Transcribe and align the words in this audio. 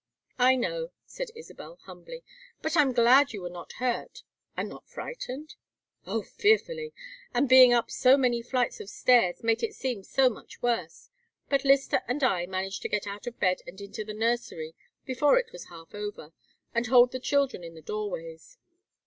"I 0.39 0.55
know," 0.55 0.89
said 1.05 1.27
Isabel, 1.35 1.77
humbly. 1.83 2.23
"But 2.63 2.75
I 2.75 2.81
am 2.81 2.91
glad 2.91 3.33
you 3.33 3.43
were 3.43 3.51
not 3.51 3.73
hurt. 3.73 4.23
And 4.57 4.67
not 4.67 4.89
frightened?" 4.89 5.53
"Oh, 6.07 6.23
fearfully. 6.23 6.91
And 7.35 7.47
being 7.47 7.71
up 7.71 7.91
so 7.91 8.17
many 8.17 8.41
flights 8.41 8.79
of 8.79 8.89
stairs 8.89 9.43
made 9.43 9.61
it 9.61 9.75
seem 9.75 10.01
so 10.01 10.27
much 10.27 10.59
worse. 10.59 11.11
But 11.49 11.63
Lyster 11.63 12.01
and 12.07 12.23
I 12.23 12.47
managed 12.47 12.81
to 12.81 12.89
get 12.89 13.05
out 13.05 13.27
of 13.27 13.39
bed 13.39 13.61
and 13.67 13.79
into 13.79 14.03
the 14.03 14.15
nursery 14.15 14.73
before 15.05 15.37
it 15.37 15.51
was 15.51 15.65
half 15.65 15.93
over, 15.93 16.33
and 16.73 16.87
hold 16.87 17.11
the 17.11 17.19
children 17.19 17.63
in 17.63 17.75
the 17.75 17.81
doorways. 17.83 18.57